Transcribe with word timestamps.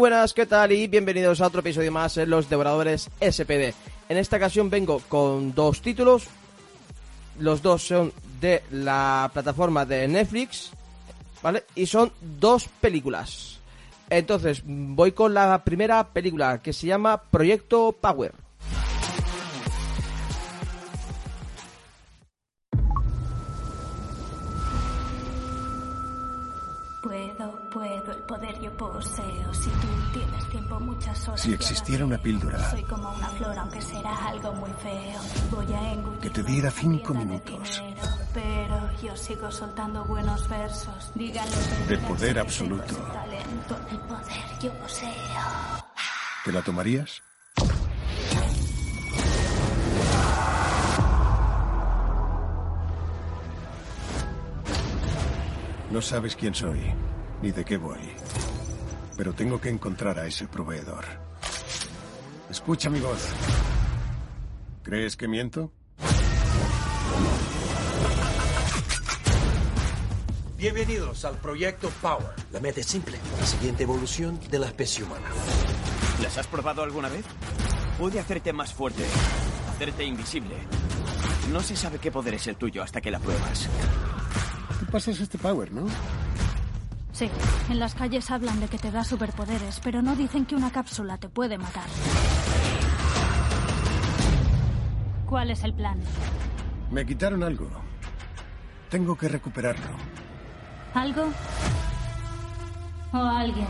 Buenas, 0.00 0.32
¿qué 0.32 0.46
tal? 0.46 0.72
Y 0.72 0.86
bienvenidos 0.86 1.42
a 1.42 1.46
otro 1.48 1.60
episodio 1.60 1.92
más 1.92 2.16
en 2.16 2.30
Los 2.30 2.48
Devoradores 2.48 3.10
SPD. 3.20 3.74
En 4.08 4.16
esta 4.16 4.38
ocasión 4.38 4.70
vengo 4.70 5.02
con 5.10 5.54
dos 5.54 5.82
títulos. 5.82 6.26
Los 7.38 7.60
dos 7.60 7.82
son 7.82 8.10
de 8.40 8.62
la 8.70 9.30
plataforma 9.30 9.84
de 9.84 10.08
Netflix, 10.08 10.70
¿vale? 11.42 11.64
Y 11.74 11.84
son 11.84 12.12
dos 12.18 12.66
películas. 12.80 13.58
Entonces, 14.08 14.62
voy 14.64 15.12
con 15.12 15.34
la 15.34 15.62
primera 15.64 16.08
película 16.08 16.62
que 16.62 16.72
se 16.72 16.86
llama 16.86 17.20
Proyecto 17.20 17.92
Power. 17.92 18.32
Puedo, 27.40 27.70
puedo, 27.70 28.12
el 28.12 28.22
poder 28.24 28.60
yo 28.60 28.70
poseo. 28.76 29.54
Si 29.54 29.70
tú 29.70 29.88
tienes 30.12 30.48
tiempo, 30.50 30.78
muchas 30.78 31.26
horas. 31.26 31.40
Si 31.40 31.54
existiera 31.54 32.04
una 32.04 32.18
píldora. 32.18 32.70
Soy 32.70 32.82
como 32.82 33.10
una 33.10 33.28
flor, 33.28 33.58
aunque 33.58 33.80
será 33.80 34.26
algo 34.28 34.52
muy 34.52 34.70
feo. 34.74 35.20
Voy 35.50 35.72
a 35.72 35.92
engullir. 35.94 36.20
Que 36.20 36.28
te 36.28 36.42
diera 36.42 36.70
cinco 36.70 37.14
minutos. 37.14 37.82
dinero, 37.82 38.08
pero 38.34 38.90
yo 39.02 39.16
sigo 39.16 39.50
soltando 39.50 40.04
buenos 40.04 40.46
versos. 40.50 41.12
Díganlo. 41.14 41.56
De 41.88 41.96
poder 41.96 42.38
absoluto. 42.40 42.94
Talento, 42.94 43.76
el 43.90 43.98
poder 44.00 44.58
yo 44.60 44.72
poseo. 44.74 45.10
¿Te 46.44 46.52
la 46.52 46.60
tomarías? 46.60 47.22
No 55.90 56.00
sabes 56.00 56.36
quién 56.36 56.54
soy, 56.54 56.94
ni 57.42 57.50
de 57.52 57.64
qué 57.64 57.76
voy. 57.76 58.00
Pero 59.16 59.32
tengo 59.32 59.60
que 59.60 59.68
encontrar 59.68 60.18
a 60.18 60.26
ese 60.26 60.46
proveedor. 60.46 61.04
Escucha 62.50 62.90
mi 62.90 63.00
voz. 63.00 63.28
¿Crees 64.82 65.16
que 65.16 65.28
miento? 65.28 65.72
Bienvenidos 70.58 71.24
al 71.24 71.36
proyecto 71.36 71.90
Power. 72.02 72.34
La 72.52 72.60
meta 72.60 72.80
es 72.80 72.86
simple, 72.86 73.16
la 73.38 73.46
siguiente 73.46 73.84
evolución 73.84 74.38
de 74.50 74.58
la 74.58 74.66
especie 74.66 75.04
humana. 75.04 75.26
¿Las 76.22 76.36
has 76.36 76.46
probado 76.46 76.82
alguna 76.82 77.08
vez? 77.08 77.24
Puede 77.98 78.20
hacerte 78.20 78.52
más 78.52 78.74
fuerte, 78.74 79.02
hacerte 79.70 80.04
invisible. 80.04 80.54
No 81.50 81.60
se 81.60 81.76
sabe 81.76 81.98
qué 81.98 82.10
poder 82.10 82.34
es 82.34 82.46
el 82.46 82.56
tuyo 82.56 82.82
hasta 82.82 83.00
que 83.00 83.10
la 83.10 83.18
pruebas. 83.18 83.68
Tú 84.80 84.86
pasas 84.86 85.18
este 85.20 85.38
power, 85.38 85.72
¿no? 85.72 85.86
Sí, 87.20 87.28
en 87.68 87.78
las 87.78 87.94
calles 87.94 88.30
hablan 88.30 88.60
de 88.60 88.68
que 88.68 88.78
te 88.78 88.90
da 88.90 89.04
superpoderes, 89.04 89.78
pero 89.84 90.00
no 90.00 90.16
dicen 90.16 90.46
que 90.46 90.54
una 90.54 90.72
cápsula 90.72 91.18
te 91.18 91.28
puede 91.28 91.58
matar. 91.58 91.84
¿Cuál 95.26 95.50
es 95.50 95.62
el 95.62 95.74
plan? 95.74 96.00
Me 96.90 97.04
quitaron 97.04 97.42
algo. 97.42 97.68
Tengo 98.88 99.18
que 99.18 99.28
recuperarlo. 99.28 99.84
¿Algo? 100.94 101.28
¿O 103.12 103.18
alguien? 103.18 103.66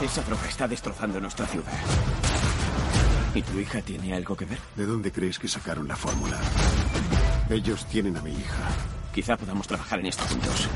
Esa 0.00 0.22
droga 0.22 0.48
está 0.48 0.66
destrozando 0.66 1.20
nuestra 1.20 1.44
ciudad. 1.48 1.70
¿Y 3.34 3.42
tu 3.42 3.58
hija 3.58 3.82
tiene 3.82 4.14
algo 4.14 4.34
que 4.34 4.46
ver? 4.46 4.58
¿De 4.74 4.86
dónde 4.86 5.12
crees 5.12 5.38
que 5.38 5.48
sacaron 5.48 5.86
la 5.86 5.96
fórmula? 5.96 6.40
Ellos 7.50 7.84
tienen 7.84 8.16
a 8.16 8.22
mi 8.22 8.30
hija. 8.30 8.68
Quizá 9.12 9.36
podamos 9.36 9.66
trabajar 9.68 10.00
en 10.00 10.06
esto 10.06 10.24
juntos. 10.24 10.66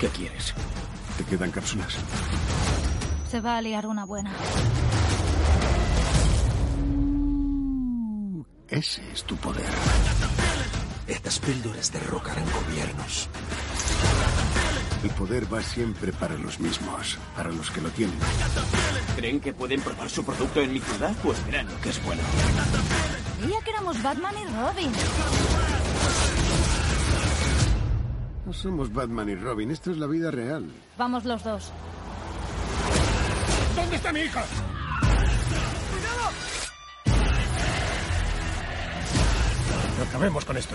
¿Qué 0.00 0.08
quieres? 0.08 0.54
¿Te 1.18 1.24
quedan 1.24 1.50
cápsulas? 1.50 1.94
Se 3.30 3.38
va 3.42 3.58
a 3.58 3.60
liar 3.60 3.86
una 3.86 4.06
buena. 4.06 4.32
Ese 8.66 9.02
es 9.12 9.24
tu 9.24 9.36
poder. 9.36 9.68
Estas 11.06 11.38
píldoras 11.40 11.92
derrocarán 11.92 12.46
gobiernos. 12.50 13.28
El 15.04 15.10
poder 15.10 15.52
va 15.52 15.62
siempre 15.62 16.14
para 16.14 16.38
los 16.38 16.58
mismos, 16.60 17.18
para 17.36 17.50
los 17.50 17.70
que 17.70 17.82
lo 17.82 17.90
tienen. 17.90 18.18
¿Creen 19.16 19.38
que 19.38 19.52
pueden 19.52 19.82
probar 19.82 20.08
su 20.08 20.24
producto 20.24 20.62
en 20.62 20.72
mi 20.72 20.80
ciudad? 20.80 21.14
Pues 21.22 21.44
verán 21.44 21.66
lo 21.66 21.78
que 21.82 21.90
es 21.90 22.02
bueno. 22.04 22.22
Creía 23.38 23.60
que 23.60 23.70
éramos 23.70 24.02
Batman 24.02 24.34
y 24.38 24.44
Robin. 24.46 24.92
No 28.50 28.54
somos 28.54 28.92
Batman 28.92 29.28
y 29.28 29.36
Robin, 29.36 29.70
esto 29.70 29.92
es 29.92 29.98
la 29.98 30.08
vida 30.08 30.32
real. 30.32 30.68
Vamos 30.98 31.24
los 31.24 31.44
dos. 31.44 31.70
¿Dónde 33.76 33.94
está 33.94 34.12
mi 34.12 34.22
hija? 34.22 34.44
No 39.96 40.02
acabemos 40.02 40.44
con 40.44 40.56
esto. 40.56 40.74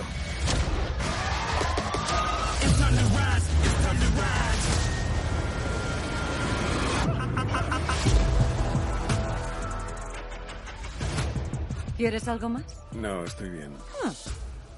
¿Quieres 11.98 12.26
algo 12.30 12.48
más? 12.48 12.64
No, 12.94 13.26
estoy 13.26 13.50
bien. 13.50 13.74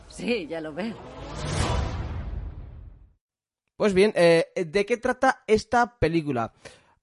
Sí, 0.09 0.47
ya 0.47 0.62
lo 0.62 0.74
veo. 0.74 0.96
Pues 3.77 3.93
bien, 3.93 4.11
eh, 4.15 4.47
¿de 4.55 4.85
qué 4.88 4.97
trata 4.97 5.43
esta 5.45 5.99
película? 5.99 6.51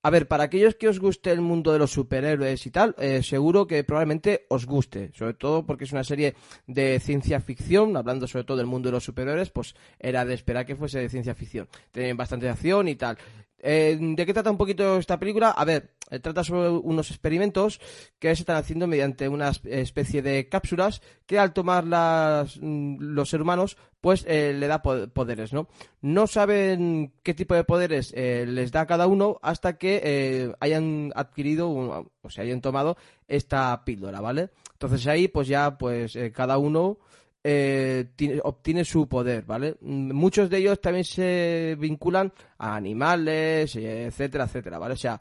A 0.02 0.10
ver, 0.10 0.26
para 0.26 0.44
aquellos 0.44 0.74
que 0.74 0.88
os 0.88 0.98
guste 0.98 1.30
el 1.30 1.40
mundo 1.40 1.72
de 1.72 1.78
los 1.78 1.92
superhéroes 1.92 2.66
y 2.66 2.70
tal, 2.72 2.96
eh, 2.98 3.22
seguro 3.22 3.66
que 3.68 3.84
probablemente 3.84 4.44
os 4.48 4.66
guste, 4.66 5.12
sobre 5.14 5.34
todo 5.34 5.64
porque 5.64 5.84
es 5.84 5.92
una 5.92 6.02
serie 6.02 6.34
de 6.66 6.98
ciencia 6.98 7.40
ficción, 7.40 7.96
hablando 7.96 8.26
sobre 8.26 8.44
todo 8.44 8.56
del 8.56 8.66
mundo 8.66 8.88
de 8.88 8.92
los 8.94 9.04
superhéroes, 9.04 9.50
pues 9.50 9.76
era 10.00 10.24
de 10.24 10.34
esperar 10.34 10.66
que 10.66 10.74
fuese 10.74 10.98
de 10.98 11.08
ciencia 11.08 11.36
ficción. 11.36 11.68
Tienen 11.92 12.16
bastante 12.16 12.48
acción 12.48 12.88
y 12.88 12.96
tal. 12.96 13.18
Eh, 13.66 13.96
¿De 13.98 14.26
qué 14.26 14.34
trata 14.34 14.50
un 14.50 14.58
poquito 14.58 14.98
esta 14.98 15.18
película? 15.18 15.50
A 15.52 15.64
ver, 15.64 15.94
eh, 16.10 16.18
trata 16.18 16.44
sobre 16.44 16.68
unos 16.68 17.10
experimentos 17.10 17.80
que 18.18 18.28
se 18.36 18.42
están 18.42 18.56
haciendo 18.56 18.86
mediante 18.86 19.26
una 19.26 19.52
especie 19.64 20.20
de 20.20 20.50
cápsulas 20.50 21.00
que 21.24 21.38
al 21.38 21.54
tomarlas 21.54 22.58
mm, 22.60 22.96
los 23.00 23.30
seres 23.30 23.42
humanos, 23.42 23.78
pues 24.02 24.26
eh, 24.28 24.52
le 24.52 24.66
da 24.66 24.82
po- 24.82 25.08
poderes, 25.08 25.54
¿no? 25.54 25.66
No 26.02 26.26
saben 26.26 27.14
qué 27.22 27.32
tipo 27.32 27.54
de 27.54 27.64
poderes 27.64 28.12
les 28.12 28.70
da 28.70 28.84
cada 28.86 29.06
uno 29.06 29.38
hasta 29.40 29.78
que 29.78 30.52
hayan 30.60 31.10
adquirido 31.14 31.70
o 31.70 32.30
se 32.30 32.42
hayan 32.42 32.60
tomado 32.60 32.98
esta 33.28 33.82
píldora, 33.86 34.20
¿vale? 34.20 34.50
Entonces 34.72 35.06
ahí, 35.06 35.28
pues 35.28 35.48
ya, 35.48 35.78
pues 35.78 36.18
cada 36.34 36.58
uno 36.58 36.98
eh, 37.44 38.06
tiene- 38.16 38.40
obtiene 38.42 38.84
su 38.84 39.06
poder, 39.06 39.44
¿vale? 39.44 39.76
Mm, 39.80 40.12
Muchos 40.12 40.48
de 40.50 40.58
ellos 40.58 40.80
también 40.80 41.04
se 41.04 41.76
vinculan 41.78 42.32
a 42.58 42.74
animales, 42.76 43.76
eh, 43.76 44.06
etcétera, 44.06 44.44
etcétera, 44.44 44.78
¿vale? 44.78 44.94
O 44.94 44.96
sea, 44.96 45.20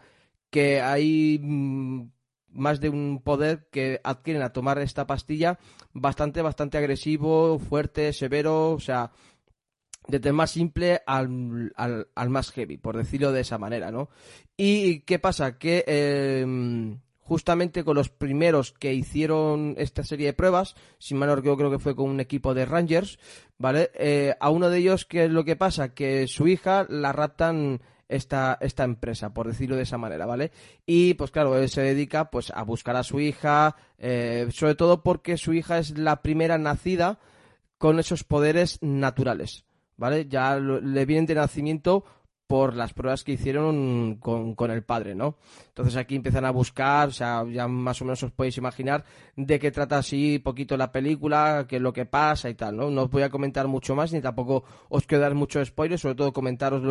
que 0.50 0.82
hay 0.82 1.40
mm, 1.42 2.04
más 2.54 2.80
de 2.80 2.90
un 2.90 3.22
poder 3.24 3.68
que 3.72 4.00
adquieren 4.04 4.42
a 4.44 4.54
tomar 4.54 4.80
esta 4.80 5.06
pastilla 5.06 5.60
bastante, 5.94 6.42
bastante 6.42 6.78
agresivo, 6.78 7.60
fuerte, 7.60 8.14
severo, 8.14 8.72
o 8.72 8.80
sea, 8.80 9.12
desde 10.08 10.30
el 10.30 10.36
más 10.36 10.52
simple 10.52 11.02
al, 11.06 11.72
al, 11.76 12.08
al 12.16 12.30
más 12.30 12.52
heavy, 12.52 12.78
por 12.78 12.96
decirlo 12.98 13.32
de 13.32 13.42
esa 13.42 13.58
manera, 13.58 13.92
¿no? 13.92 14.10
¿Y 14.58 15.00
qué 15.02 15.18
pasa? 15.20 15.58
Que 15.58 15.84
eh, 15.88 16.46
justamente 17.24 17.84
con 17.84 17.96
los 17.96 18.10
primeros 18.10 18.74
que 18.74 18.94
hicieron 18.94 19.76
esta 19.78 20.04
serie 20.04 20.28
de 20.28 20.34
pruebas, 20.34 20.76
si 21.00 21.16
mal 21.16 21.30
no 21.30 21.36
recuerdo, 21.36 21.58
creo 21.58 21.72
que 21.72 21.80
fue 21.80 21.96
con 21.96 22.10
un 22.10 22.20
equipo 22.20 22.54
de 22.54 22.66
Rangers, 22.66 23.18
¿vale? 23.58 23.92
Eh, 23.96 24.36
a 24.40 24.50
uno 24.50 24.70
de 24.70 24.80
ellos, 24.80 25.06
¿qué 25.06 25.26
es 25.26 25.32
lo 25.32 25.46
que 25.46 25.56
pasa? 25.56 25.94
Que 25.94 26.28
su 26.28 26.48
hija 26.48 26.86
la 26.90 27.12
raptan 27.14 27.82
esta, 28.10 28.58
esta 28.62 28.84
empresa, 28.84 29.34
por 29.34 29.48
decirlo 29.48 29.76
de 29.76 29.84
esa 29.84 29.98
manera, 29.98 30.26
¿vale? 30.26 30.52
Y 30.86 31.14
pues 31.16 31.32
claro, 31.32 31.58
él 31.58 31.70
se 31.70 31.82
dedica 31.82 32.30
pues 32.30 32.52
a 32.54 32.64
buscar 32.64 32.96
a 32.96 33.04
su 33.04 33.20
hija, 33.20 33.76
eh, 33.98 34.48
sobre 34.52 34.76
todo 34.76 35.02
porque 35.02 35.38
su 35.38 35.54
hija 35.54 35.80
es 35.80 35.98
la 35.98 36.22
primera 36.22 36.58
nacida 36.58 37.20
con 37.78 38.00
esos 38.00 38.24
poderes 38.24 38.80
naturales, 38.82 39.66
¿vale? 39.98 40.28
Ya 40.28 40.58
le 40.58 41.06
vienen 41.06 41.26
de 41.26 41.36
nacimiento 41.36 42.04
por 42.48 42.76
las 42.76 42.94
pruebas 42.94 43.24
que 43.24 43.32
hicieron 43.32 44.18
con, 44.20 44.54
con 44.54 44.70
el 44.70 44.84
padre, 44.84 45.16
¿no? 45.16 45.38
Entonces 45.70 45.96
aquí 45.96 46.16
empiezan 46.16 46.46
a 46.46 46.52
buscar, 46.52 47.08
o 47.10 47.12
sea, 47.12 47.44
ya 47.52 47.68
más 47.68 48.02
o 48.02 48.06
menos 48.06 48.22
os 48.22 48.32
podéis 48.32 48.58
imaginar 48.58 49.06
de 49.36 49.60
qué 49.60 49.72
trata 49.72 49.98
así 49.98 50.40
poquito 50.40 50.78
la 50.78 50.92
película, 50.92 51.66
qué 51.68 51.78
es 51.78 51.82
lo 51.82 51.94
que 51.94 52.06
pasa 52.06 52.50
y 52.50 52.56
tal, 52.56 52.76
¿no? 52.76 52.90
No 52.92 53.04
os 53.04 53.10
voy 53.10 53.24
a 53.24 53.30
comentar 53.30 53.68
mucho 53.68 53.96
más 53.96 54.14
ni 54.14 54.22
tampoco 54.22 54.64
os 54.90 55.08
quiero 55.08 55.24
dar 55.24 55.34
mucho 55.36 55.64
spoiler, 55.66 55.98
sobre 55.98 56.16
todo 56.16 56.34
comentaros 56.34 56.84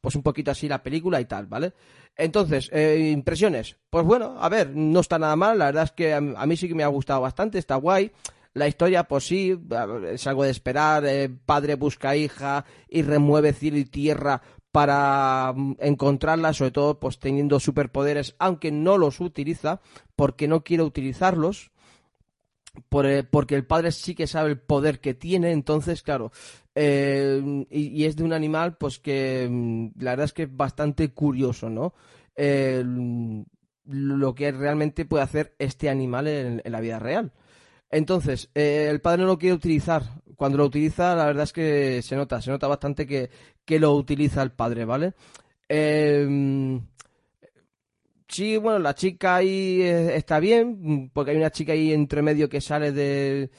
pues 0.00 0.14
un 0.14 0.22
poquito 0.22 0.50
así 0.50 0.68
la 0.68 0.82
película 0.82 1.20
y 1.20 1.24
tal, 1.24 1.46
¿vale? 1.46 1.72
Entonces, 2.16 2.68
eh, 2.72 3.10
impresiones. 3.12 3.76
Pues 3.90 4.04
bueno, 4.04 4.36
a 4.38 4.48
ver, 4.48 4.74
no 4.74 5.00
está 5.00 5.18
nada 5.18 5.36
mal, 5.36 5.58
la 5.58 5.66
verdad 5.66 5.84
es 5.84 5.92
que 5.92 6.12
a, 6.12 6.16
a 6.18 6.46
mí 6.46 6.56
sí 6.56 6.68
que 6.68 6.74
me 6.74 6.82
ha 6.82 6.88
gustado 6.88 7.20
bastante, 7.20 7.58
está 7.58 7.76
guay. 7.76 8.10
La 8.54 8.66
historia, 8.66 9.04
pues 9.04 9.24
sí, 9.24 9.56
es 10.10 10.26
algo 10.26 10.42
de 10.42 10.50
esperar. 10.50 11.04
eh, 11.06 11.28
padre 11.28 11.76
busca 11.76 12.16
hija 12.16 12.64
y 12.88 13.02
remueve 13.02 13.52
cielo 13.52 13.76
y 13.78 13.84
tierra 13.84 14.40
para 14.72 15.52
mm, 15.54 15.76
encontrarla, 15.80 16.52
sobre 16.52 16.70
todo 16.70 17.00
pues 17.00 17.18
teniendo 17.18 17.60
superpoderes, 17.60 18.34
aunque 18.38 18.70
no 18.70 18.98
los 18.98 19.20
utiliza, 19.20 19.80
porque 20.16 20.48
no 20.48 20.64
quiere 20.64 20.82
utilizarlos, 20.82 21.70
eh, 23.04 23.24
porque 23.28 23.54
el 23.54 23.66
padre 23.66 23.92
sí 23.92 24.14
que 24.14 24.26
sabe 24.26 24.50
el 24.50 24.58
poder 24.58 25.00
que 25.00 25.14
tiene, 25.14 25.52
entonces, 25.52 26.02
claro, 26.02 26.32
eh, 26.74 27.66
y, 27.70 28.04
es 28.04 28.16
de 28.16 28.24
un 28.24 28.32
animal, 28.32 28.76
pues 28.76 28.98
que 28.98 29.48
mm, 29.50 30.02
la 30.02 30.12
verdad 30.12 30.24
es 30.24 30.32
que 30.32 30.42
es 30.44 30.56
bastante 30.56 31.10
curioso, 31.12 31.68
¿no? 31.70 31.94
lo 33.88 34.34
que 34.34 34.52
realmente 34.52 35.06
puede 35.06 35.24
hacer 35.24 35.54
este 35.58 35.88
animal 35.88 36.28
en, 36.28 36.62
la 36.64 36.80
vida 36.80 36.98
real. 36.98 37.32
Entonces, 37.90 38.50
eh, 38.54 38.88
el 38.90 39.00
padre 39.00 39.22
no 39.22 39.28
lo 39.28 39.38
quiere 39.38 39.54
utilizar. 39.54 40.02
Cuando 40.38 40.58
lo 40.58 40.66
utiliza, 40.66 41.16
la 41.16 41.26
verdad 41.26 41.42
es 41.42 41.52
que 41.52 42.00
se 42.00 42.14
nota, 42.14 42.40
se 42.40 42.52
nota 42.52 42.68
bastante 42.68 43.08
que, 43.08 43.28
que 43.64 43.80
lo 43.80 43.92
utiliza 43.94 44.40
el 44.40 44.52
padre, 44.52 44.84
¿vale? 44.84 45.14
Eh, 45.68 46.80
sí, 48.28 48.56
bueno, 48.56 48.78
la 48.78 48.94
chica 48.94 49.34
ahí 49.34 49.82
eh, 49.82 50.14
está 50.14 50.38
bien, 50.38 51.10
porque 51.12 51.32
hay 51.32 51.38
una 51.38 51.50
chica 51.50 51.72
ahí 51.72 51.92
entre 51.92 52.22
medio 52.22 52.48
que 52.48 52.60
sale 52.60 52.92
de... 52.92 53.50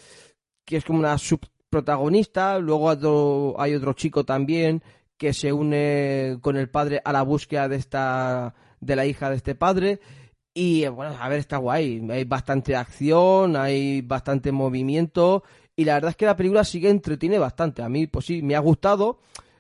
que 0.63 0.77
es 0.77 0.85
como 0.85 0.99
una 0.99 1.17
subprotagonista, 1.17 2.59
luego 2.59 3.59
hay 3.59 3.75
otro 3.75 3.91
chico 3.91 4.23
también 4.23 4.81
que 5.17 5.33
se 5.33 5.51
une 5.51 6.37
con 6.39 6.55
el 6.55 6.69
padre 6.69 7.01
a 7.03 7.11
la 7.11 7.23
búsqueda 7.23 7.67
de 7.67 7.75
esta 7.75 8.55
de 8.79 8.95
la 8.95 9.05
hija 9.05 9.29
de 9.29 9.35
este 9.35 9.53
padre 9.53 9.99
y 10.53 10.87
bueno, 10.87 11.13
a 11.19 11.27
ver, 11.27 11.39
está 11.39 11.57
guay, 11.57 12.07
hay 12.09 12.23
bastante 12.23 12.75
acción, 12.77 13.57
hay 13.57 14.01
bastante 14.01 14.53
movimiento 14.53 15.43
y 15.79 15.85
la 15.85 15.95
verdad 15.95 16.09
es 16.09 16.17
que 16.17 16.25
la 16.25 16.35
película 16.35 16.63
sigue 16.63 16.89
entretiene 16.89 17.39
bastante, 17.39 17.81
a 17.81 17.89
mí 17.89 18.07
pues 18.07 18.25
sí, 18.25 18.41
me 18.41 18.55
ha 18.55 18.59
gustado 18.59 19.19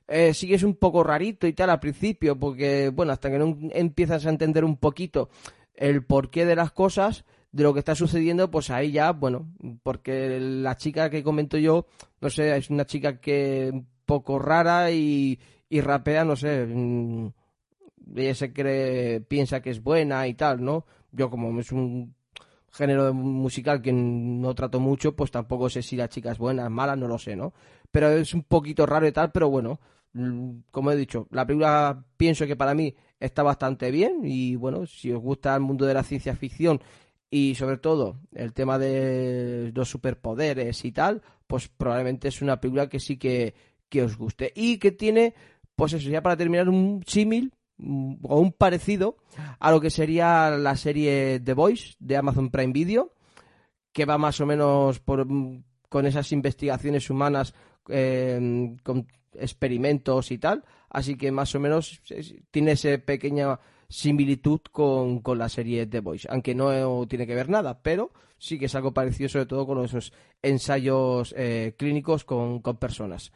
eh, 0.09 0.33
sí 0.33 0.51
es 0.53 0.63
un 0.63 0.75
poco 0.75 1.03
rarito 1.03 1.45
y 1.45 1.53
tal 1.53 1.69
al 1.69 1.79
principio, 1.79 2.37
porque, 2.37 2.89
bueno, 2.89 3.13
hasta 3.13 3.29
que 3.29 3.37
no 3.37 3.55
empiezas 3.71 4.25
a 4.25 4.29
entender 4.29 4.65
un 4.65 4.77
poquito 4.77 5.29
el 5.75 6.03
porqué 6.03 6.45
de 6.45 6.55
las 6.55 6.71
cosas, 6.71 7.25
de 7.51 7.63
lo 7.63 7.73
que 7.73 7.79
está 7.79 7.93
sucediendo, 7.93 8.49
pues 8.49 8.71
ahí 8.71 8.91
ya, 8.91 9.11
bueno, 9.11 9.47
porque 9.83 10.39
la 10.39 10.75
chica 10.77 11.11
que 11.11 11.23
comento 11.23 11.57
yo, 11.57 11.85
no 12.21 12.29
sé, 12.31 12.57
es 12.57 12.71
una 12.71 12.85
chica 12.85 13.19
que 13.19 13.69
un 13.71 13.87
poco 14.05 14.39
rara 14.39 14.89
y, 14.89 15.39
y 15.69 15.81
rapea, 15.81 16.25
no 16.25 16.35
sé, 16.35 16.65
mm, 16.65 17.27
ella 18.15 18.33
se 18.33 18.51
cree, 18.51 19.21
piensa 19.21 19.61
que 19.61 19.69
es 19.69 19.83
buena 19.83 20.27
y 20.27 20.33
tal, 20.33 20.63
¿no? 20.63 20.85
Yo 21.11 21.29
como 21.29 21.59
es 21.59 21.71
un 21.71 22.15
género 22.71 23.13
musical 23.13 23.81
que 23.81 23.91
no 23.93 24.53
trato 24.55 24.79
mucho, 24.79 25.15
pues 25.15 25.31
tampoco 25.31 25.69
sé 25.69 25.81
si 25.81 25.95
la 25.95 26.09
chica 26.09 26.31
es 26.31 26.37
buena, 26.37 26.69
mala, 26.69 26.95
no 26.95 27.07
lo 27.07 27.17
sé, 27.17 27.35
¿no? 27.35 27.53
Pero 27.91 28.09
es 28.09 28.33
un 28.33 28.43
poquito 28.43 28.85
raro 28.85 29.07
y 29.07 29.11
tal, 29.11 29.31
pero 29.31 29.49
bueno, 29.49 29.79
Mm, 30.13 30.61
como 30.71 30.91
he 30.91 30.95
dicho, 30.95 31.27
la 31.31 31.45
película 31.45 32.03
pienso 32.17 32.47
que 32.47 32.55
para 32.55 32.73
mí 32.73 32.95
está 33.19 33.43
bastante 33.43 33.91
bien 33.91 34.21
y 34.23 34.55
bueno, 34.55 34.85
si 34.87 35.11
os 35.11 35.21
gusta 35.21 35.53
el 35.55 35.61
mundo 35.61 35.85
de 35.85 35.93
la 35.93 36.03
ciencia 36.03 36.35
ficción 36.35 36.81
y 37.29 37.53
sobre 37.55 37.77
todo 37.77 38.19
el 38.33 38.53
tema 38.53 38.79
de 38.79 39.71
los 39.75 39.89
superpoderes 39.89 40.83
y 40.85 40.91
tal, 40.91 41.21
pues 41.47 41.67
probablemente 41.67 42.27
es 42.27 42.41
una 42.41 42.59
película 42.59 42.89
que 42.89 42.99
sí 42.99 43.17
que, 43.17 43.53
que 43.87 44.03
os 44.03 44.17
guste 44.17 44.51
y 44.55 44.79
que 44.79 44.91
tiene, 44.91 45.35
pues 45.75 45.93
eso, 45.93 46.09
ya 46.09 46.23
para 46.23 46.37
terminar, 46.37 46.69
un 46.69 47.03
símil 47.05 47.53
o 47.79 48.39
un 48.39 48.51
parecido 48.51 49.17
a 49.59 49.71
lo 49.71 49.79
que 49.79 49.89
sería 49.89 50.49
la 50.51 50.75
serie 50.75 51.39
The 51.39 51.53
Voice 51.53 51.95
de 51.99 52.17
Amazon 52.17 52.49
Prime 52.49 52.73
Video, 52.73 53.13
que 53.93 54.05
va 54.05 54.17
más 54.17 54.39
o 54.41 54.45
menos 54.45 54.99
por, 54.99 55.25
mm, 55.25 55.63
con 55.89 56.05
esas 56.05 56.31
investigaciones 56.31 57.09
humanas 57.09 57.53
eh, 57.89 58.75
con 58.83 59.07
experimentos 59.33 60.31
y 60.31 60.37
tal, 60.37 60.63
así 60.89 61.15
que 61.15 61.31
más 61.31 61.53
o 61.55 61.59
menos 61.59 62.01
tiene 62.51 62.71
esa 62.71 62.97
pequeña 62.97 63.59
similitud 63.87 64.61
con, 64.71 65.21
la 65.35 65.49
serie 65.49 65.87
The 65.87 65.99
Voice, 65.99 66.27
aunque 66.29 66.55
no 66.55 67.05
tiene 67.07 67.25
que 67.25 67.35
ver 67.35 67.49
nada, 67.49 67.81
pero 67.81 68.11
sí 68.37 68.57
que 68.57 68.65
es 68.65 68.75
algo 68.75 68.93
parecido 68.93 69.29
sobre 69.29 69.45
todo 69.47 69.65
con 69.65 69.83
esos 69.83 70.13
ensayos 70.41 71.33
eh, 71.37 71.75
clínicos 71.77 72.23
con, 72.23 72.61
personas. 72.61 73.31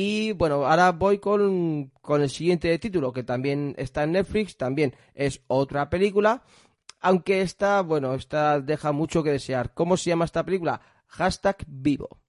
Y 0.00 0.30
bueno, 0.30 0.64
ahora 0.64 0.92
voy 0.92 1.18
con, 1.18 1.90
con 2.00 2.22
el 2.22 2.30
siguiente 2.30 2.78
título, 2.78 3.12
que 3.12 3.24
también 3.24 3.74
está 3.76 4.04
en 4.04 4.12
Netflix, 4.12 4.56
también 4.56 4.94
es 5.12 5.42
otra 5.48 5.90
película, 5.90 6.44
aunque 7.00 7.40
esta, 7.40 7.80
bueno, 7.82 8.14
esta 8.14 8.60
deja 8.60 8.92
mucho 8.92 9.24
que 9.24 9.32
desear. 9.32 9.74
¿Cómo 9.74 9.96
se 9.96 10.10
llama 10.10 10.24
esta 10.24 10.44
película? 10.44 10.80
Hashtag 11.08 11.56
vivo. 11.66 12.20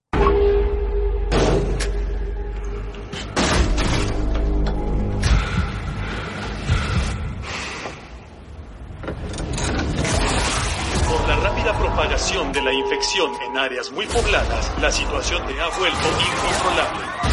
propagación 11.73 12.51
de 12.51 12.61
la 12.61 12.73
infección 12.73 13.31
en 13.41 13.57
áreas 13.57 13.91
muy 13.91 14.05
pobladas, 14.07 14.71
la 14.81 14.91
situación 14.91 15.45
te 15.47 15.61
ha 15.61 15.67
vuelto 15.77 16.07
incontrolable. 16.19 17.28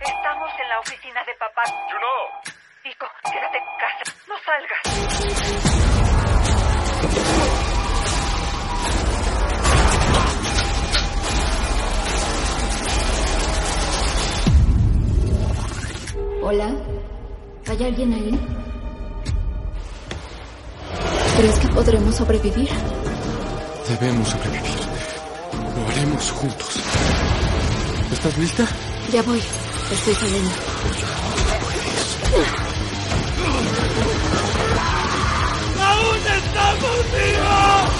Estamos 0.00 0.50
en 0.60 0.68
la 0.68 0.80
oficina 0.80 1.24
de 1.24 1.34
papá. 1.34 1.62
Juno. 1.90 2.06
Hijo, 2.84 3.06
quédate 3.32 3.58
en 3.58 3.64
casa. 3.78 4.04
No 4.28 4.36
salgas. 4.44 4.82
Hola. 16.42 16.70
¿Hay 17.68 17.84
alguien 17.84 18.12
ahí? 18.12 18.38
¿Crees 21.46 21.60
que 21.60 21.68
podremos 21.68 22.12
sobrevivir? 22.12 22.68
Debemos 23.88 24.28
sobrevivir. 24.30 24.80
Lo 25.76 25.86
haremos 25.86 26.32
juntos. 26.32 26.76
¿Estás 28.12 28.36
lista? 28.36 28.66
Ya 29.12 29.22
voy. 29.22 29.38
Estoy 29.38 30.14
saliendo. 30.14 30.50
¡Aún 35.80 36.16
estamos 36.16 37.04
vivos! 37.14 37.90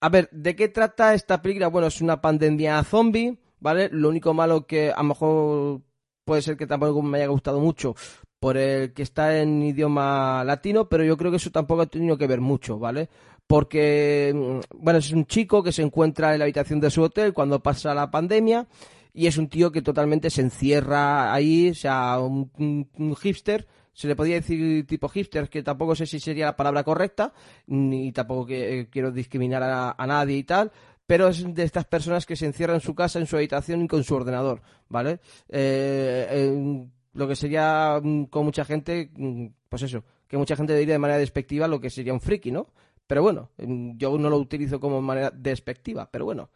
A 0.00 0.08
ver, 0.10 0.28
¿de 0.30 0.54
qué 0.54 0.68
trata 0.68 1.14
esta 1.14 1.42
película? 1.42 1.66
Bueno, 1.66 1.88
es 1.88 2.00
una 2.00 2.20
pandemia 2.20 2.84
zombie, 2.84 3.36
¿vale? 3.58 3.88
Lo 3.90 4.10
único 4.10 4.32
malo 4.32 4.64
que 4.68 4.92
a 4.92 4.98
lo 4.98 5.08
mejor 5.08 5.89
puede 6.30 6.42
ser 6.42 6.56
que 6.56 6.68
tampoco 6.68 7.02
me 7.02 7.18
haya 7.18 7.26
gustado 7.26 7.58
mucho 7.58 7.96
por 8.38 8.56
el 8.56 8.92
que 8.92 9.02
está 9.02 9.40
en 9.40 9.60
idioma 9.64 10.44
latino, 10.44 10.88
pero 10.88 11.02
yo 11.02 11.16
creo 11.16 11.32
que 11.32 11.38
eso 11.38 11.50
tampoco 11.50 11.82
ha 11.82 11.86
tenido 11.86 12.16
que 12.16 12.28
ver 12.28 12.40
mucho, 12.40 12.78
¿vale? 12.78 13.08
Porque, 13.48 14.32
mm, 14.32 14.76
bueno, 14.78 15.00
es 15.00 15.10
un 15.10 15.26
chico 15.26 15.64
que 15.64 15.72
se 15.72 15.82
encuentra 15.82 16.32
en 16.32 16.38
la 16.38 16.44
habitación 16.44 16.78
de 16.78 16.92
su 16.92 17.02
hotel 17.02 17.32
cuando 17.32 17.64
pasa 17.64 17.94
la 17.94 18.12
pandemia 18.12 18.68
y 19.12 19.26
es 19.26 19.38
un 19.38 19.48
tío 19.48 19.72
que 19.72 19.82
totalmente 19.82 20.30
se 20.30 20.42
encierra 20.42 21.34
ahí, 21.34 21.70
o 21.70 21.74
sea, 21.74 22.20
un 22.20 23.16
hipster 23.20 23.66
se 23.92 24.08
le 24.08 24.16
podía 24.16 24.36
decir 24.36 24.86
tipo 24.86 25.10
hipster, 25.10 25.50
que 25.50 25.62
tampoco 25.62 25.94
sé 25.94 26.06
si 26.06 26.20
sería 26.20 26.46
la 26.46 26.56
palabra 26.56 26.84
correcta, 26.84 27.34
ni 27.66 28.12
tampoco 28.12 28.46
que, 28.46 28.80
eh, 28.80 28.88
quiero 28.88 29.10
discriminar 29.10 29.62
a, 29.62 30.06
nadie 30.06 30.38
y 30.38 30.44
tal, 30.44 30.72
pero 31.10 31.26
es 31.26 31.42
de 31.52 31.64
estas 31.64 31.86
personas 31.86 32.24
que 32.24 32.36
se 32.36 32.46
encierran 32.46 32.76
en 32.76 32.80
su 32.80 32.94
casa, 32.94 33.18
en 33.18 33.26
su 33.26 33.34
habitación 33.34 33.82
y 33.82 33.88
con 33.88 34.04
su 34.04 34.14
ordenador, 34.14 34.62
¿vale? 34.88 35.18
Eh, 35.48 36.86
lo 37.14 37.26
que 37.26 37.34
sería 37.34 38.00
mm, 38.00 38.26
con 38.26 38.44
mucha 38.44 38.64
gente, 38.64 39.10
mm, 39.12 39.46
pues 39.68 39.82
eso, 39.82 40.04
que 40.28 40.36
mucha 40.36 40.54
gente 40.54 40.76
diría 40.76 40.94
de 40.94 41.00
manera 41.00 41.18
despectiva 41.18 41.66
lo 41.66 41.80
que 41.80 41.90
sería 41.90 42.12
un 42.12 42.20
friki, 42.20 42.52
¿no? 42.52 42.68
Pero 43.08 43.22
bueno, 43.22 43.50
mm, 43.56 43.96
yo 43.96 44.16
no 44.18 44.30
lo 44.30 44.36
utilizo 44.36 44.78
como 44.78 45.02
manera 45.02 45.32
despectiva, 45.32 46.08
pero 46.08 46.26
bueno. 46.26 46.48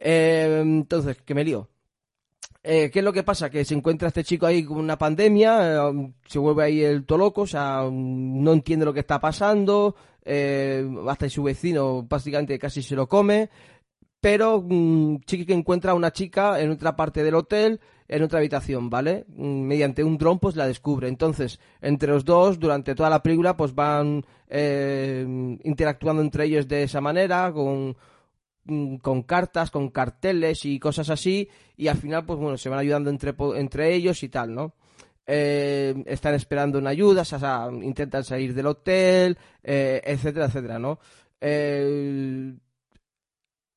Eh, 0.00 0.60
entonces, 0.62 1.20
que 1.20 1.34
me 1.34 1.44
lío. 1.44 1.68
Eh, 2.68 2.90
¿Qué 2.90 2.98
es 2.98 3.04
lo 3.04 3.12
que 3.12 3.22
pasa? 3.22 3.48
Que 3.48 3.64
se 3.64 3.74
encuentra 3.74 4.08
este 4.08 4.24
chico 4.24 4.44
ahí 4.44 4.64
con 4.64 4.78
una 4.78 4.98
pandemia, 4.98 5.88
eh, 5.88 6.12
se 6.26 6.40
vuelve 6.40 6.64
ahí 6.64 6.82
el 6.82 7.06
toloco, 7.06 7.42
o 7.42 7.46
sea, 7.46 7.88
no 7.88 8.52
entiende 8.52 8.84
lo 8.84 8.92
que 8.92 8.98
está 9.00 9.20
pasando, 9.20 9.94
eh, 10.24 10.84
hasta 11.06 11.28
su 11.28 11.44
vecino 11.44 12.02
básicamente 12.02 12.58
casi 12.58 12.82
se 12.82 12.96
lo 12.96 13.08
come, 13.08 13.50
pero 14.20 14.56
um, 14.56 15.20
que 15.20 15.44
encuentra 15.54 15.92
a 15.92 15.94
una 15.94 16.10
chica 16.10 16.60
en 16.60 16.72
otra 16.72 16.96
parte 16.96 17.22
del 17.22 17.36
hotel, 17.36 17.78
en 18.08 18.24
otra 18.24 18.40
habitación, 18.40 18.90
¿vale? 18.90 19.26
Mm, 19.28 19.60
mediante 19.60 20.02
un 20.02 20.18
dron 20.18 20.40
pues 20.40 20.56
la 20.56 20.66
descubre. 20.66 21.06
Entonces, 21.06 21.60
entre 21.80 22.10
los 22.10 22.24
dos, 22.24 22.58
durante 22.58 22.96
toda 22.96 23.10
la 23.10 23.22
película, 23.22 23.56
pues 23.56 23.76
van 23.76 24.24
interactuando 25.62 26.20
entre 26.20 26.46
ellos 26.46 26.66
de 26.66 26.82
esa 26.82 27.00
manera, 27.00 27.52
con 27.52 27.96
con 29.02 29.22
cartas, 29.22 29.70
con 29.70 29.90
carteles 29.90 30.64
y 30.64 30.78
cosas 30.78 31.10
así, 31.10 31.48
y 31.76 31.88
al 31.88 31.96
final, 31.96 32.24
pues 32.24 32.38
bueno, 32.38 32.56
se 32.56 32.68
van 32.68 32.78
ayudando 32.78 33.10
entre, 33.10 33.34
entre 33.56 33.94
ellos 33.94 34.22
y 34.22 34.28
tal, 34.28 34.54
¿no? 34.54 34.74
eh, 35.26 36.04
están 36.06 36.34
esperando 36.34 36.78
una 36.78 36.90
ayuda, 36.90 37.22
o 37.22 37.82
intentan 37.82 38.24
salir 38.24 38.54
del 38.54 38.66
hotel, 38.66 39.36
eh, 39.62 40.00
etcétera, 40.04 40.46
etcétera, 40.46 40.78
¿no? 40.78 40.98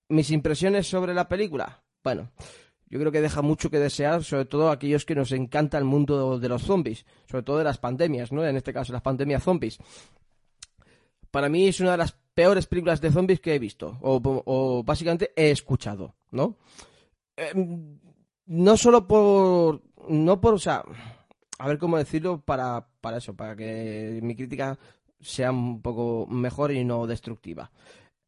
Mis 0.09 0.31
impresiones 0.31 0.87
sobre 0.87 1.13
la 1.13 1.27
película, 1.27 1.83
bueno, 2.03 2.31
yo 2.87 2.99
creo 2.99 3.11
que 3.11 3.21
deja 3.21 3.41
mucho 3.41 3.69
que 3.69 3.79
desear, 3.79 4.23
sobre 4.23 4.45
todo 4.45 4.71
aquellos 4.71 5.05
que 5.05 5.13
nos 5.15 5.31
encanta 5.31 5.77
el 5.77 5.83
mundo 5.83 6.39
de 6.39 6.49
los 6.49 6.63
zombies, 6.63 7.05
sobre 7.29 7.43
todo 7.43 7.57
de 7.59 7.63
las 7.63 7.77
pandemias, 7.77 8.31
¿no? 8.31 8.45
En 8.45 8.55
este 8.55 8.73
caso, 8.73 8.93
las 8.93 9.03
pandemias 9.03 9.43
zombies. 9.43 9.77
Para 11.29 11.49
mí 11.49 11.67
es 11.67 11.79
una 11.79 11.91
de 11.91 11.97
las 11.97 12.17
peores 12.39 12.67
películas 12.67 13.01
de 13.01 13.11
zombies 13.11 13.41
que 13.41 13.53
he 13.53 13.59
visto, 13.59 13.97
o, 13.99 14.81
básicamente 14.85 15.33
he 15.35 15.51
escuchado, 15.51 16.15
¿no? 16.31 16.55
Em, 17.35 17.99
no 18.45 18.77
solo 18.77 19.05
por, 19.05 19.81
no 20.07 20.39
por, 20.39 20.53
o 20.53 20.57
sea, 20.57 20.81
a 21.57 21.67
ver 21.67 21.77
cómo 21.77 21.97
decirlo 21.97 22.39
para, 22.39 22.87
para 23.01 23.17
eso, 23.17 23.35
para 23.35 23.57
que 23.57 24.21
mi 24.23 24.37
crítica 24.37 24.79
sea 25.19 25.51
un 25.51 25.81
poco 25.81 26.27
mejor 26.27 26.71
y 26.71 26.85
no 26.85 27.07
destructiva. 27.07 27.71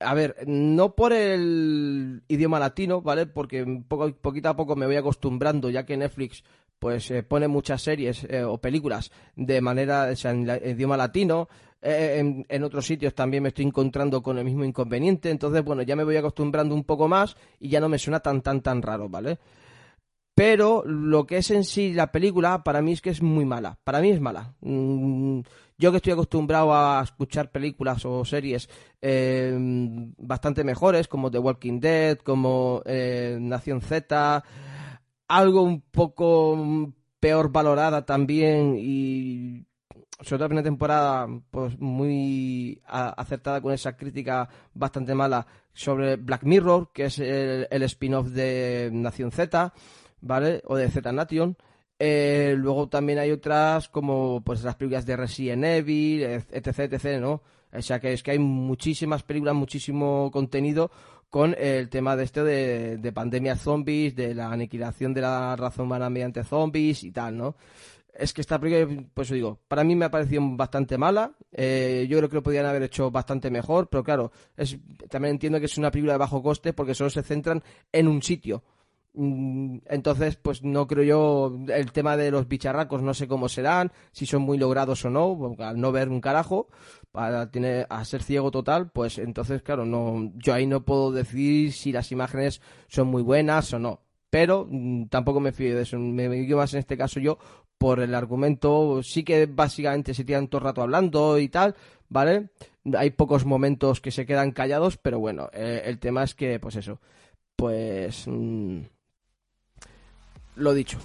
A 0.01 0.13
ver, 0.13 0.35
no 0.45 0.93
por 0.93 1.13
el 1.13 2.21
idioma 2.27 2.59
latino, 2.59 3.01
¿vale? 3.01 3.27
Porque 3.27 3.65
poco, 3.87 4.11
poquito 4.11 4.49
a 4.49 4.57
poco 4.57 4.75
me 4.75 4.87
voy 4.87 4.97
acostumbrando, 4.97 5.69
ya 5.69 5.85
que 5.85 5.95
Netflix 5.95 6.43
pues 6.79 7.11
eh, 7.11 7.23
pone 7.23 7.47
muchas 7.47 7.81
series 7.81 8.25
eh, 8.25 8.43
o 8.43 8.57
películas 8.57 9.09
de 9.37 9.61
manera, 9.61 10.09
o 10.11 10.15
sea, 10.17 10.31
en 10.31 10.49
idioma 10.65 10.97
latino. 10.97 11.47
Eh, 11.81 12.17
en, 12.19 12.45
en, 12.47 12.63
otros 12.63 12.85
sitios 12.85 13.15
también 13.15 13.41
me 13.41 13.49
estoy 13.49 13.65
encontrando 13.65 14.21
con 14.21 14.37
el 14.37 14.45
mismo 14.45 14.63
inconveniente. 14.63 15.29
Entonces, 15.29 15.63
bueno, 15.63 15.81
ya 15.81 15.95
me 15.95 16.03
voy 16.03 16.15
acostumbrando 16.15 16.75
un 16.75 16.83
poco 16.83 17.07
más 17.07 17.35
y 17.59 17.69
ya 17.69 17.79
no 17.79 17.89
me 17.89 17.97
suena 17.97 18.19
tan, 18.19 18.41
tan, 18.41 18.61
tan 18.61 18.81
raro, 18.81 19.09
¿vale? 19.09 19.39
Pero 20.35 20.83
lo 20.85 21.27
que 21.27 21.37
es 21.37 21.51
en 21.51 21.63
sí 21.63 21.93
la 21.93 22.11
película, 22.11 22.63
para 22.63 22.81
mí 22.81 22.93
es 22.93 23.01
que 23.01 23.09
es 23.09 23.21
muy 23.21 23.45
mala. 23.45 23.77
Para 23.83 23.99
mí 23.99 24.09
es 24.09 24.21
mala. 24.21 24.55
Mm, 24.61 25.41
yo 25.77 25.91
que 25.91 25.97
estoy 25.97 26.13
acostumbrado 26.13 26.73
a 26.73 27.01
escuchar 27.03 27.51
películas 27.51 28.05
o 28.05 28.23
series 28.23 28.69
eh, 29.01 29.53
bastante 30.17 30.63
mejores, 30.63 31.07
como 31.07 31.31
The 31.31 31.39
Walking 31.39 31.79
Dead, 31.79 32.17
como 32.19 32.81
eh, 32.85 33.37
Nación 33.41 33.81
Z, 33.81 34.43
algo 35.27 35.61
un 35.63 35.81
poco 35.81 36.93
peor 37.19 37.51
valorada 37.51 38.05
también 38.05 38.75
y 38.79 39.65
sobre 40.19 40.37
todo 40.37 40.39
la 40.39 40.47
primera 40.49 40.63
temporada 40.63 41.27
pues 41.49 41.79
muy 41.79 42.81
acertada 42.85 43.61
con 43.61 43.73
esa 43.73 43.95
crítica 43.95 44.47
bastante 44.73 45.15
mala 45.15 45.47
sobre 45.73 46.17
Black 46.17 46.43
Mirror, 46.43 46.91
que 46.93 47.05
es 47.05 47.17
el 47.19 47.83
spin-off 47.83 48.27
de 48.27 48.89
Nación 48.91 49.31
Z. 49.31 49.73
¿vale? 50.21 50.61
O 50.65 50.75
de 50.75 50.89
Z 50.89 51.11
Nation. 51.11 51.57
Eh, 51.99 52.55
luego 52.57 52.87
también 52.89 53.19
hay 53.19 53.31
otras 53.31 53.89
como 53.89 54.41
pues 54.43 54.63
las 54.63 54.75
películas 54.75 55.05
de 55.05 55.17
Resident 55.17 55.63
Evil, 55.63 56.23
etc, 56.23 56.79
etc, 56.79 57.19
¿no? 57.19 57.41
O 57.73 57.81
sea 57.81 57.99
que 57.99 58.13
es 58.13 58.23
que 58.23 58.31
hay 58.31 58.39
muchísimas 58.39 59.23
películas, 59.23 59.55
muchísimo 59.55 60.29
contenido 60.31 60.91
con 61.29 61.55
el 61.57 61.89
tema 61.89 62.15
de 62.15 62.23
este 62.23 62.43
de, 62.43 62.97
de 62.97 63.11
pandemias 63.13 63.61
zombies, 63.61 64.15
de 64.15 64.33
la 64.35 64.51
aniquilación 64.51 65.13
de 65.13 65.21
la 65.21 65.55
raza 65.55 65.83
humana 65.83 66.09
mediante 66.09 66.43
zombies 66.43 67.03
y 67.03 67.11
tal, 67.11 67.37
¿no? 67.37 67.55
Es 68.13 68.33
que 68.33 68.41
esta 68.41 68.59
película, 68.59 69.05
pues 69.13 69.29
digo, 69.29 69.59
para 69.67 69.83
mí 69.83 69.95
me 69.95 70.05
ha 70.05 70.11
parecido 70.11 70.41
bastante 70.55 70.97
mala. 70.97 71.33
Eh, 71.51 72.05
yo 72.09 72.17
creo 72.17 72.29
que 72.29 72.35
lo 72.35 72.43
podrían 72.43 72.65
haber 72.65 72.83
hecho 72.83 73.09
bastante 73.09 73.49
mejor, 73.49 73.87
pero 73.89 74.03
claro, 74.03 74.31
es, 74.57 74.77
también 75.09 75.35
entiendo 75.35 75.59
que 75.59 75.65
es 75.65 75.77
una 75.77 75.91
película 75.91 76.13
de 76.13 76.19
bajo 76.19 76.43
coste 76.43 76.73
porque 76.73 76.93
solo 76.93 77.09
se 77.09 77.23
centran 77.23 77.63
en 77.91 78.07
un 78.07 78.21
sitio. 78.21 78.63
Mm, 79.13 79.79
entonces, 79.87 80.37
pues 80.37 80.63
no 80.63 80.87
creo 80.87 81.03
yo 81.03 81.73
el 81.73 81.91
tema 81.91 82.15
de 82.15 82.31
los 82.31 82.47
bicharracos, 82.47 83.01
no 83.01 83.13
sé 83.13 83.27
cómo 83.27 83.49
serán, 83.49 83.91
si 84.11 84.25
son 84.25 84.41
muy 84.43 84.57
logrados 84.57 85.03
o 85.03 85.09
no, 85.09 85.55
al 85.59 85.79
no 85.79 85.91
ver 85.91 86.09
un 86.09 86.21
carajo, 86.21 86.67
para 87.11 87.51
tener, 87.51 87.87
a 87.89 88.05
ser 88.05 88.23
ciego 88.23 88.51
total, 88.51 88.89
pues 88.91 89.17
entonces, 89.17 89.61
claro, 89.63 89.85
no, 89.85 90.31
yo 90.35 90.53
ahí 90.53 90.65
no 90.65 90.85
puedo 90.85 91.11
decir 91.11 91.73
si 91.73 91.91
las 91.91 92.11
imágenes 92.11 92.61
son 92.87 93.07
muy 93.07 93.21
buenas 93.21 93.73
o 93.73 93.79
no. 93.79 94.01
Pero 94.29 94.65
mm, 94.69 95.07
tampoco 95.07 95.41
me 95.41 95.51
fío 95.51 95.75
de 95.75 95.81
eso, 95.83 95.99
me 95.99 96.29
guío 96.29 96.57
más 96.57 96.73
en 96.73 96.79
este 96.79 96.97
caso 96.97 97.19
yo 97.19 97.37
por 97.81 97.99
el 97.99 98.13
argumento, 98.13 99.01
sí 99.01 99.23
que 99.23 99.47
básicamente 99.47 100.13
se 100.13 100.23
tiran 100.23 100.47
todo 100.47 100.59
el 100.59 100.65
rato 100.65 100.83
hablando 100.83 101.39
y 101.39 101.49
tal, 101.49 101.73
¿vale? 102.09 102.49
Hay 102.95 103.09
pocos 103.09 103.43
momentos 103.43 104.01
que 104.01 104.11
se 104.11 104.27
quedan 104.27 104.51
callados, 104.51 104.97
pero 104.97 105.17
bueno, 105.17 105.49
eh, 105.51 105.81
el 105.85 105.97
tema 105.97 106.23
es 106.23 106.35
que, 106.35 106.59
pues 106.59 106.75
eso, 106.75 106.99
pues... 107.55 108.25
Mm, 108.27 108.81
lo 110.57 110.75
dicho, 110.75 110.99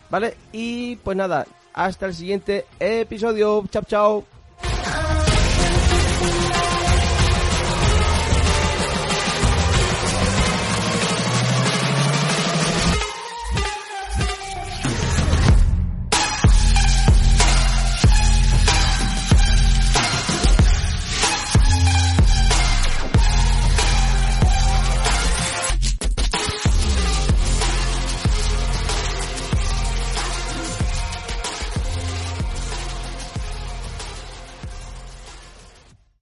¿Vale? 0.09 0.37
Y 0.53 0.95
pues 0.97 1.17
nada, 1.17 1.47
hasta 1.75 2.07
el 2.07 2.15
siguiente 2.15 2.65
episodio. 2.79 3.65
Chao, 3.71 3.83
chao. 3.83 4.36